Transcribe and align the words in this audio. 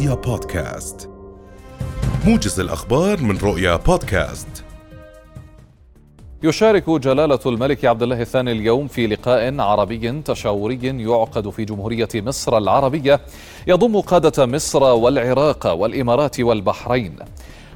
رؤيا 0.00 0.14
بودكاست. 0.14 1.10
موجز 2.26 2.60
الأخبار 2.60 3.20
من 3.22 3.38
رؤيا 3.38 3.76
بودكاست. 3.76 4.64
يشارك 6.42 6.90
جلالة 6.90 7.38
الملك 7.46 7.84
عبد 7.84 8.02
الله 8.02 8.20
الثاني 8.20 8.52
اليوم 8.52 8.88
في 8.88 9.06
لقاء 9.06 9.60
عربي 9.60 10.22
تشاوري 10.22 10.78
يعقد 10.82 11.50
في 11.50 11.64
جمهورية 11.64 12.08
مصر 12.14 12.58
العربية. 12.58 13.20
يضم 13.66 14.00
قادة 14.00 14.46
مصر 14.46 14.82
والعراق 14.82 15.66
والإمارات 15.66 16.40
والبحرين. 16.40 17.16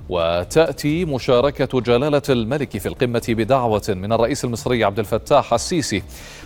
وتأتي 0.09 1.05
مشاركة 1.05 1.81
جلالة 1.81 2.23
الملك 2.29 2.79
في 2.79 2.89
القمة 2.89 3.25
بدعوة 3.29 3.83
من 3.89 4.13
الرئيس 4.13 4.45
المصري 4.45 4.85
عبد 4.85 4.99
الفتاح 4.99 5.55
السيسي. 5.55 6.03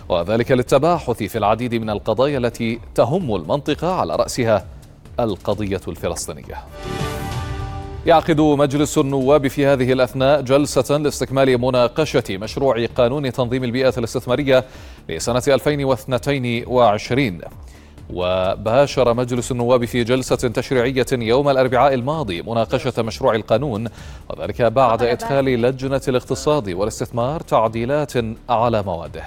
وذلك 0.09 0.51
للتباحث 0.51 1.23
في 1.23 1.37
العديد 1.37 1.75
من 1.75 1.89
القضايا 1.89 2.37
التي 2.37 2.79
تهم 2.95 3.35
المنطقة 3.35 3.93
على 3.93 4.15
رأسها. 4.15 4.78
القضية 5.23 5.81
الفلسطينية. 5.87 6.55
يعقد 8.05 8.41
مجلس 8.41 8.97
النواب 8.97 9.47
في 9.47 9.65
هذه 9.65 9.91
الأثناء 9.93 10.41
جلسة 10.41 10.97
لاستكمال 10.97 11.61
مناقشة 11.61 12.23
مشروع 12.29 12.85
قانون 12.85 13.31
تنظيم 13.31 13.63
البيئة 13.63 13.93
الاستثمارية 13.97 14.65
لسنة 15.09 15.43
2022 15.47 17.41
وباشر 18.13 19.13
مجلس 19.13 19.51
النواب 19.51 19.85
في 19.85 20.03
جلسة 20.03 20.35
تشريعية 20.35 21.05
يوم 21.13 21.49
الأربعاء 21.49 21.93
الماضي 21.93 22.41
مناقشة 22.41 23.01
مشروع 23.03 23.35
القانون 23.35 23.87
وذلك 24.29 24.61
بعد 24.61 25.03
إدخال 25.03 25.45
لجنة 25.45 26.01
الاقتصاد 26.07 26.69
والاستثمار 26.69 27.41
تعديلات 27.41 28.13
على 28.49 28.83
مواده 28.83 29.23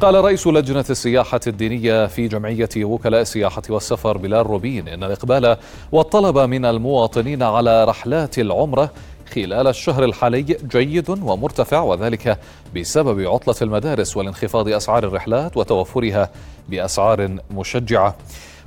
قال 0.00 0.14
رئيس 0.14 0.46
لجنة 0.46 0.84
السياحة 0.90 1.40
الدينية 1.46 2.06
في 2.06 2.28
جمعية 2.28 2.68
وكلاء 2.76 3.20
السياحة 3.20 3.62
والسفر 3.68 4.16
بلال 4.18 4.46
روبين 4.46 4.88
إن 4.88 5.04
الإقبال 5.04 5.56
والطلب 5.92 6.38
من 6.38 6.64
المواطنين 6.64 7.42
على 7.42 7.84
رحلات 7.84 8.38
العمرة 8.38 8.90
خلال 9.34 9.66
الشهر 9.66 10.04
الحالي 10.04 10.42
جيد 10.42 11.10
ومرتفع 11.10 11.80
وذلك 11.80 12.38
بسبب 12.76 13.20
عطلة 13.20 13.54
المدارس 13.62 14.16
والانخفاض 14.16 14.68
أسعار 14.68 15.04
الرحلات 15.04 15.56
وتوفرها 15.56 16.30
بأسعار 16.68 17.36
مشجعة. 17.50 18.16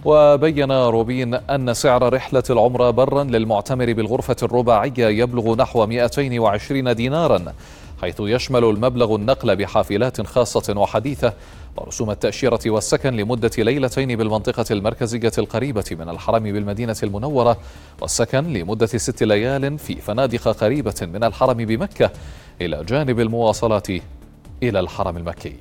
وبين 0.06 0.72
روبين 0.72 1.34
أن 1.34 1.74
سعر 1.74 2.14
رحلة 2.14 2.44
العمرة 2.50 2.90
برا 2.90 3.24
للمعتمر 3.24 3.94
بالغرفة 3.94 4.36
الرباعية 4.44 5.08
يبلغ 5.08 5.56
نحو 5.56 5.86
220 5.86 6.96
دينارا. 6.96 7.54
حيث 8.02 8.16
يشمل 8.20 8.64
المبلغ 8.64 9.16
النقل 9.16 9.56
بحافلات 9.56 10.28
خاصة 10.28 10.74
وحديثة 10.78 11.34
ورسوم 11.78 12.12
التأشيرة 12.12 12.60
والسكن 12.66 13.14
لمدة 13.14 13.52
ليلتين 13.58 14.16
بالمنطقة 14.16 14.66
المركزية 14.72 15.32
القريبة 15.38 15.86
من 15.92 16.10
الحرم 16.10 16.44
بالمدينة 16.44 16.96
المنورة 17.04 17.58
والسكن 18.02 18.54
لمدة 18.54 18.86
ست 18.86 19.24
ليال 19.24 19.80
في 19.80 19.96
فنادق 19.96 20.48
قريبة 20.48 20.96
من 21.02 21.24
الحرم 21.24 21.58
بمكة 21.58 22.12
إلى 22.62 22.84
جانب 22.84 23.20
المواصلات 23.20 23.88
إلى 24.64 24.80
الحرم 24.80 25.18
المكي. 25.18 25.56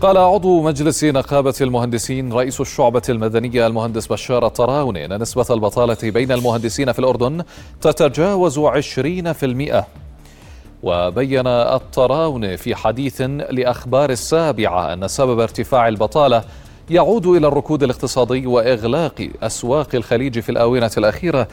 قال 0.00 0.16
عضو 0.16 0.62
مجلس 0.62 1.04
نقابة 1.04 1.54
المهندسين 1.60 2.32
رئيس 2.32 2.60
الشعبة 2.60 3.02
المدنية 3.08 3.66
المهندس 3.66 4.06
بشار 4.06 4.46
الطراوني 4.46 5.04
أن 5.04 5.22
نسبة 5.22 5.46
البطالة 5.50 6.10
بين 6.10 6.32
المهندسين 6.32 6.92
في 6.92 6.98
الأردن 6.98 7.44
تتجاوز 7.80 8.58
20% 8.58 9.84
وبين 10.84 11.46
الطراون 11.46 12.56
في 12.56 12.74
حديث 12.74 13.20
لأخبار 13.50 14.10
السابعة 14.10 14.92
أن 14.92 15.08
سبب 15.08 15.40
ارتفاع 15.40 15.88
البطالة 15.88 16.44
يعود 16.90 17.26
إلى 17.26 17.48
الركود 17.48 17.82
الاقتصادي 17.82 18.46
وإغلاق 18.46 19.28
أسواق 19.42 19.94
الخليج 19.94 20.40
في 20.40 20.48
الآونة 20.48 20.90
الأخيرة 20.98 21.48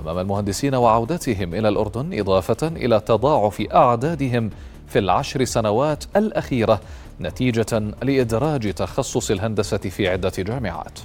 أمام 0.00 0.18
المهندسين 0.18 0.74
وعودتهم 0.74 1.54
إلى 1.54 1.68
الأردن 1.68 2.18
إضافة 2.18 2.68
إلى 2.68 3.00
تضاعف 3.00 3.60
أعدادهم 3.60 4.50
في 4.88 4.98
العشر 4.98 5.44
سنوات 5.44 6.04
الأخيرة 6.16 6.80
نتيجة 7.20 7.82
لإدراج 8.02 8.74
تخصص 8.74 9.30
الهندسة 9.30 9.78
في 9.78 10.08
عدة 10.08 10.32
جامعات. 10.38 10.98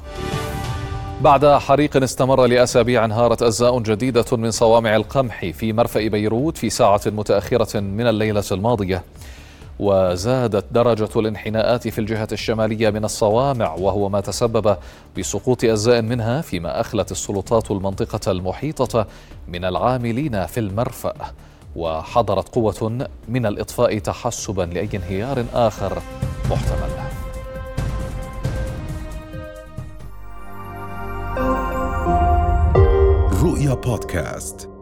بعد 1.22 1.46
حريق 1.46 2.04
استمر 2.04 2.46
لأسابيع 2.46 3.06
انهارت 3.06 3.42
أجزاء 3.44 3.80
جديدة 3.80 4.26
من 4.32 4.52
صوامع 4.52 4.96
القمح 4.96 5.46
في 5.46 5.74
مرفأ 5.74 6.08
بيروت 6.08 6.58
في 6.58 6.70
ساعة 6.70 7.02
متأخرة 7.06 7.80
من 7.80 8.08
الليلة 8.08 8.44
الماضية. 8.52 9.04
وزادت 9.80 10.66
درجة 10.72 11.10
الانحناءات 11.16 11.88
في 11.88 12.00
الجهة 12.00 12.28
الشمالية 12.32 12.90
من 12.90 13.06
الصوامع 13.06 13.74
وهو 13.74 14.10
ما 14.10 14.22
تسبب 14.22 14.78
بسقوط 15.18 15.64
أجزاء 15.64 16.02
منها 16.02 16.42
فيما 16.42 16.82
أخلت 16.82 17.12
السلطات 17.12 17.72
المنطقة 17.72 18.32
المحيطة 18.32 19.08
من 19.48 19.66
العاملين 19.66 20.46
في 20.46 20.60
المرفأ. 20.60 21.14
وحضرت 21.76 22.50
قوة 22.56 23.08
من 23.28 23.46
الإطفاء 23.46 24.00
تحسبا 24.00 24.62
لأي 24.62 24.90
انهيار 24.94 25.46
آخر 25.54 26.02
محتمل. 26.50 27.13
رؤيا 33.44 33.74
بودكاست. 33.74 34.73